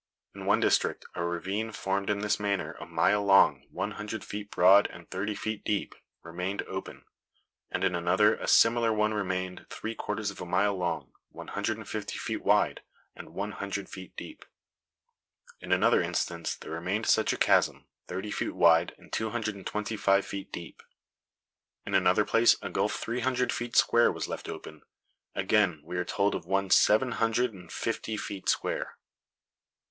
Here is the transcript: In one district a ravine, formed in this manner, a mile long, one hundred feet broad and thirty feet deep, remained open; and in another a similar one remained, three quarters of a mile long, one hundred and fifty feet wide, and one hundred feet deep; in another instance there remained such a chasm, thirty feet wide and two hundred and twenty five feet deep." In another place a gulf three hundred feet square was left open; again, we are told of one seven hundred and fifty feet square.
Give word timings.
In 0.33 0.47
one 0.47 0.59
district 0.59 1.05
a 1.13 1.23
ravine, 1.23 1.71
formed 1.71 2.09
in 2.09 2.21
this 2.21 2.39
manner, 2.39 2.75
a 2.79 2.87
mile 2.87 3.23
long, 3.23 3.67
one 3.69 3.91
hundred 3.91 4.25
feet 4.25 4.49
broad 4.49 4.87
and 4.87 5.07
thirty 5.07 5.35
feet 5.35 5.63
deep, 5.63 5.93
remained 6.23 6.63
open; 6.63 7.05
and 7.69 7.83
in 7.83 7.93
another 7.93 8.33
a 8.33 8.47
similar 8.47 8.91
one 8.91 9.13
remained, 9.13 9.67
three 9.69 9.93
quarters 9.93 10.31
of 10.31 10.41
a 10.41 10.45
mile 10.47 10.75
long, 10.75 11.11
one 11.29 11.49
hundred 11.49 11.77
and 11.77 11.87
fifty 11.87 12.17
feet 12.17 12.41
wide, 12.43 12.81
and 13.15 13.35
one 13.35 13.51
hundred 13.51 13.89
feet 13.89 14.15
deep; 14.17 14.43
in 15.59 15.71
another 15.71 16.01
instance 16.01 16.55
there 16.55 16.71
remained 16.71 17.05
such 17.05 17.31
a 17.31 17.37
chasm, 17.37 17.85
thirty 18.07 18.31
feet 18.31 18.55
wide 18.55 18.95
and 18.97 19.13
two 19.13 19.29
hundred 19.29 19.53
and 19.53 19.67
twenty 19.67 19.95
five 19.95 20.25
feet 20.25 20.51
deep." 20.51 20.81
In 21.85 21.93
another 21.93 22.25
place 22.25 22.55
a 22.63 22.71
gulf 22.71 22.93
three 22.95 23.19
hundred 23.19 23.51
feet 23.53 23.75
square 23.75 24.11
was 24.11 24.27
left 24.27 24.49
open; 24.49 24.81
again, 25.35 25.79
we 25.83 25.95
are 25.95 26.03
told 26.05 26.33
of 26.33 26.47
one 26.47 26.71
seven 26.71 27.11
hundred 27.11 27.53
and 27.53 27.71
fifty 27.71 28.17
feet 28.17 28.49
square. 28.49 28.97